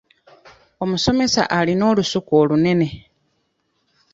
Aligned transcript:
Omusomesa 0.83 1.41
alina 1.57 1.83
olusuku 1.91 2.31
olunene. 2.41 2.89